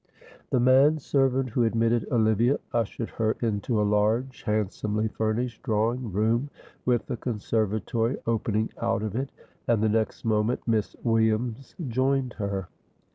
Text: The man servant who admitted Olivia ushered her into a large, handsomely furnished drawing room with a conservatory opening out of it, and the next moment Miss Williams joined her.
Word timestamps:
The 0.49 0.59
man 0.59 0.97
servant 0.97 1.51
who 1.51 1.61
admitted 1.63 2.07
Olivia 2.11 2.57
ushered 2.73 3.11
her 3.11 3.37
into 3.39 3.79
a 3.79 3.85
large, 3.85 4.41
handsomely 4.41 5.09
furnished 5.09 5.61
drawing 5.61 6.11
room 6.11 6.49
with 6.85 7.07
a 7.11 7.17
conservatory 7.17 8.17
opening 8.25 8.71
out 8.81 9.03
of 9.03 9.15
it, 9.15 9.29
and 9.67 9.83
the 9.83 9.89
next 9.89 10.25
moment 10.25 10.61
Miss 10.67 10.95
Williams 11.03 11.75
joined 11.87 12.33
her. 12.39 12.67